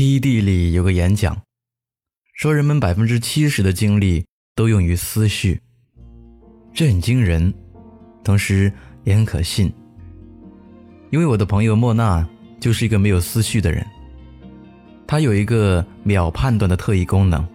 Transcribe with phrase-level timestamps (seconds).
[0.00, 1.42] TED 里有个演讲，
[2.32, 4.24] 说人们百分之七十的精力
[4.54, 5.60] 都用于思绪，
[6.72, 7.52] 这很惊人，
[8.24, 8.72] 同时
[9.04, 9.70] 也很可信。
[11.10, 12.26] 因为我的朋友莫娜
[12.58, 13.86] 就是一个没有思绪的人，
[15.06, 17.46] 她有一个秒判断的特异功能，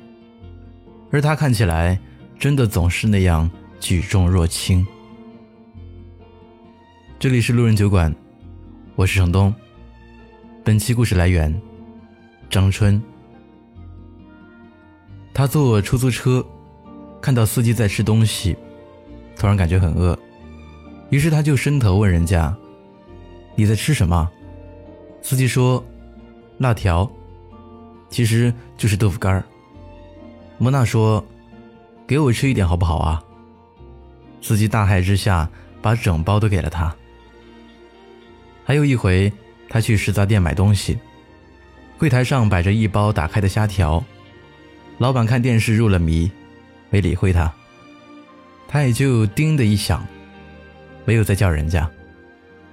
[1.11, 1.99] 而她看起来
[2.37, 3.49] 真的总是那样
[3.79, 4.85] 举重若轻。
[7.17, 8.15] 这里是路人酒馆，
[8.95, 9.51] 我是程东。
[10.63, 11.51] 本期故事来源。
[12.49, 13.01] 张春，
[15.33, 16.45] 他坐出租车，
[17.21, 18.55] 看到司机在吃东西，
[19.35, 20.17] 突然感觉很饿，
[21.09, 22.55] 于是他就伸头问人家
[23.55, 24.29] ：“你在吃什么？”
[25.21, 25.83] 司机说
[26.59, 27.11] ：“辣条，
[28.09, 29.43] 其实就是豆腐干儿。”
[30.57, 31.23] 莫娜说
[32.07, 33.21] ：“给我吃一点好不好啊？”
[34.41, 35.49] 司机大骇之下
[35.81, 36.95] 把整包都给了他。
[38.63, 39.33] 还有一回，
[39.67, 40.97] 他去食杂店买东西。
[41.97, 44.03] 柜台上摆着一包打开的虾条，
[44.97, 46.29] 老板看电视入了迷，
[46.89, 47.51] 没理会他，
[48.67, 50.05] 他也就叮的一响，
[51.05, 51.89] 没有再叫人家，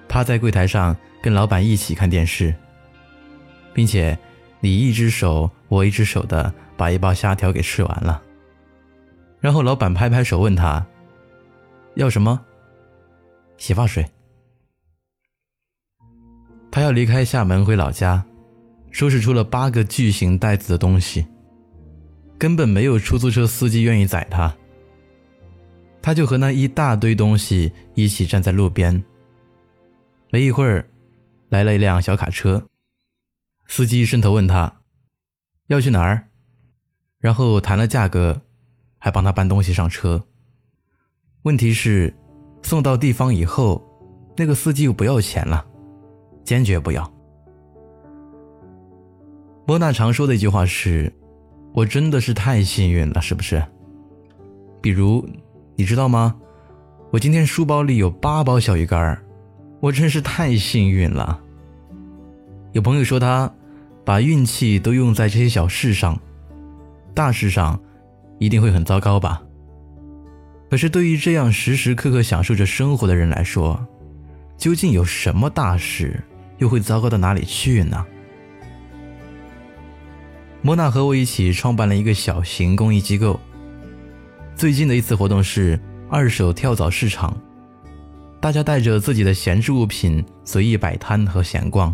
[0.08, 2.52] 趴在柜台上跟老板一起看电视，
[3.72, 4.18] 并且
[4.58, 8.20] 你一只手我一只手的把一包虾条给吃完了，
[9.38, 10.84] 然后老板拍拍手问他
[11.94, 12.40] 要什么，
[13.56, 14.04] 洗发水，
[16.72, 18.24] 他要离开厦门回老家。
[18.92, 21.26] 收拾出了八个巨型袋子的东西，
[22.38, 24.54] 根本没有出租车司机愿意载他。
[26.02, 29.02] 他就和那一大堆东西一起站在路边。
[30.30, 30.86] 没一会儿，
[31.48, 32.66] 来了一辆小卡车，
[33.66, 34.80] 司机伸头问他
[35.68, 36.28] 要去哪儿，
[37.18, 38.42] 然后谈了价格，
[38.98, 40.22] 还帮他搬东西上车。
[41.42, 42.12] 问题是，
[42.62, 43.82] 送到地方以后，
[44.36, 45.64] 那个司机又不要钱了，
[46.44, 47.21] 坚决不要。
[49.72, 51.10] 莫娜常说的一句话是
[51.72, 53.64] ：“我真的是太幸运了，是不是？”
[54.82, 55.26] 比如，
[55.76, 56.36] 你知道吗？
[57.10, 59.18] 我今天书包里有八包小鱼干
[59.80, 61.40] 我真是太幸运了。
[62.72, 63.50] 有朋友说他
[64.04, 66.20] 把运气都用在这些小事上，
[67.14, 67.80] 大事上
[68.38, 69.42] 一定会很糟糕吧？
[70.70, 73.82] 可是对于这样时时刻刻享受着生活的人来说，
[74.58, 76.22] 究竟有什么大事
[76.58, 78.04] 又会糟糕到哪里去呢？
[80.64, 83.38] 莫娜和我一起创办了一个小型公益机构。
[84.54, 85.78] 最近的一次活动是
[86.08, 87.36] 二手跳蚤市场，
[88.40, 91.92] 大家带着自己的闲置物品随意摆摊和闲逛，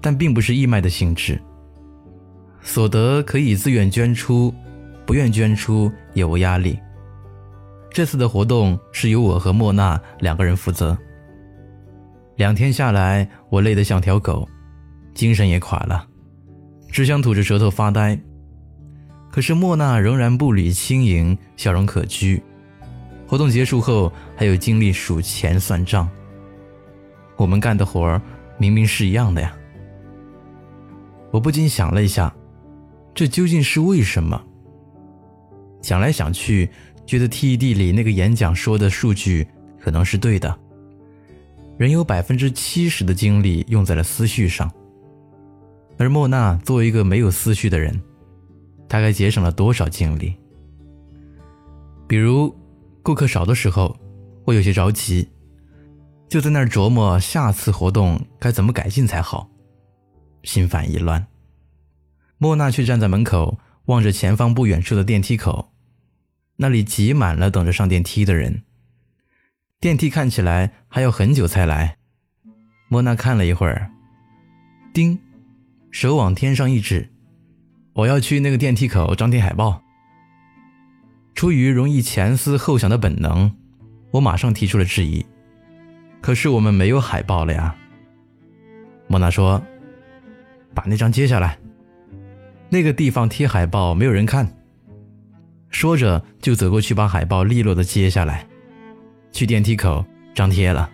[0.00, 1.40] 但并不是义卖的性质。
[2.62, 4.54] 所得可以自愿捐出，
[5.04, 6.78] 不愿捐出也无压力。
[7.92, 10.96] 这次的活动是由我和莫娜两个人负责。
[12.36, 14.48] 两天下来，我累得像条狗，
[15.12, 16.06] 精神也垮了。
[16.90, 18.18] 只想吐着舌头发呆，
[19.30, 22.40] 可是莫娜仍然步履轻盈，笑容可掬。
[23.26, 26.08] 活动结束后，还有精力数钱算账。
[27.36, 28.20] 我们干的活儿
[28.58, 29.56] 明明是一样的呀！
[31.30, 32.34] 我不禁想了一下，
[33.14, 34.42] 这究竟是为什么？
[35.80, 36.68] 想来想去，
[37.06, 39.46] 觉得 TED 里那个演讲说的数据
[39.78, 40.58] 可能是对的。
[41.78, 44.70] 人有百分之七十的精力用在了思绪上。
[46.00, 48.00] 而莫娜作为一个没有思绪的人，
[48.88, 50.34] 她该节省了多少精力？
[52.08, 52.56] 比如，
[53.02, 53.94] 顾客少的时候，
[54.46, 55.28] 我有些着急，
[56.26, 59.50] 就在那儿琢磨下次活动该怎么改进才好，
[60.42, 61.26] 心烦意乱。
[62.38, 65.70] 莫娜却站在门口，望着前方不远处的电梯口，
[66.56, 68.62] 那里挤满了等着上电梯的人，
[69.78, 71.98] 电梯看起来还要很久才来。
[72.88, 73.90] 莫娜看了一会儿，
[74.94, 75.18] 叮。
[75.90, 77.08] 手往天上一指，
[77.94, 79.82] 我要去那个电梯口张贴海报。
[81.34, 83.50] 出于容易前思后想的本能，
[84.12, 85.24] 我马上提出了质疑。
[86.20, 87.74] 可是我们没有海报了呀。
[89.08, 89.60] 莫娜说
[90.74, 91.58] ：“把那张揭下来，
[92.68, 94.46] 那个地方贴海报没有人看。”
[95.70, 98.46] 说着就走过去把海报利落的揭下来，
[99.32, 100.04] 去电梯口
[100.34, 100.88] 张贴了。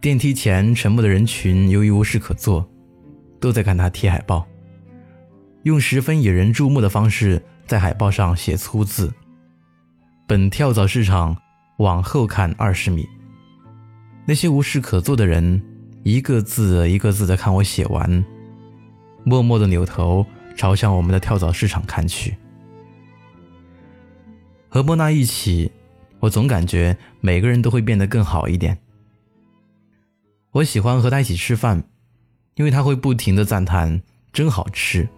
[0.00, 2.71] 电梯前沉默的人群由于无事可做。
[3.42, 4.46] 都在看他贴海报，
[5.64, 9.12] 用十分引人注目的方式在海报上写粗字
[10.28, 11.36] ：“本跳蚤市场
[11.78, 13.04] 往后看二十米。”
[14.24, 15.60] 那些无事可做的人
[16.04, 18.24] 一个字一个字的看我写完，
[19.24, 20.24] 默默的扭头
[20.56, 22.36] 朝向我们的跳蚤市场看去。
[24.68, 25.72] 和莫娜一起，
[26.20, 28.78] 我总感觉每个人都会变得更好一点。
[30.52, 31.82] 我喜欢和他一起吃饭。
[32.54, 34.02] 因为他会不停的赞叹
[34.32, 35.08] 真好吃。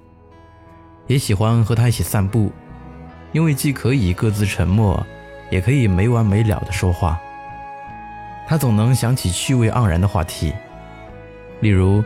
[1.06, 2.50] 也喜欢和他一起散步，
[3.32, 5.04] 因为既可以各自沉默，
[5.50, 7.20] 也可以没完没了的说话。
[8.46, 10.52] 他总能想起趣味盎然的话题，
[11.60, 12.02] 例如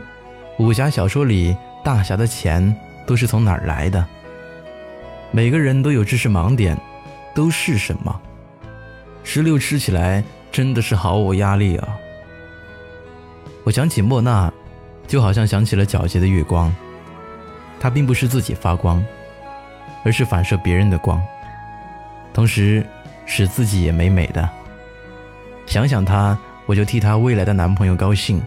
[0.57, 4.05] 武侠小说里大侠的钱都是从哪儿来的？
[5.31, 6.77] 每个人都有知识盲点，
[7.35, 8.21] 都是什么？
[9.23, 11.97] 石榴吃起来真的是毫无压力啊！
[13.63, 14.51] 我想起莫娜，
[15.09, 16.73] 就好像想起了皎洁的月光。
[17.81, 19.03] 它并不是自己发光，
[20.05, 21.21] 而是反射别人的光，
[22.31, 22.85] 同时
[23.25, 24.47] 使自己也美美的。
[25.65, 28.41] 想想她，我就替她未来的男朋友高兴。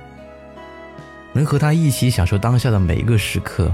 [1.34, 3.72] 能和他一起享受当下的每一个时刻，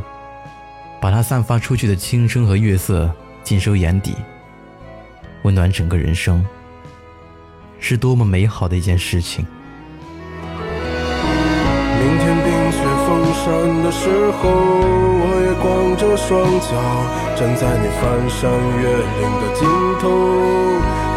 [1.01, 3.13] 把他散发出去的青春和月色
[3.43, 4.15] 尽收眼底，
[5.43, 6.47] 温暖整个人生，
[7.81, 9.45] 是多么美好的一件事情。
[13.39, 13.47] 山
[13.83, 14.09] 的时
[14.39, 16.71] 候，我也光着双脚
[17.37, 19.63] 站在你翻山越岭的尽
[20.01, 20.05] 头。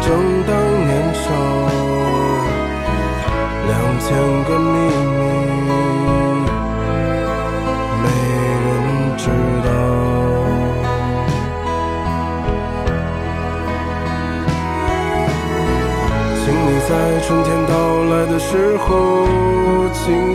[0.00, 0.06] 正
[0.46, 0.50] 当
[0.86, 1.24] 年少，
[3.66, 4.06] 两千
[4.44, 4.76] 个你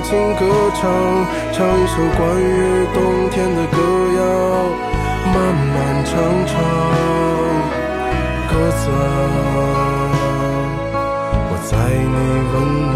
[0.07, 0.41] 轻歌
[0.73, 0.89] 唱，
[1.51, 3.75] 唱一首关于冬天的歌
[4.15, 4.19] 谣，
[5.25, 5.75] 漫漫
[6.05, 6.15] 长
[6.47, 6.55] 长，
[8.47, 8.95] 鸽子啊，
[11.49, 12.15] 我在你
[12.53, 12.55] 温
[12.93, 12.95] 暖。